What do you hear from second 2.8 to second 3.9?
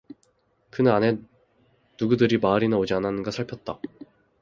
않았는가를 살폈다.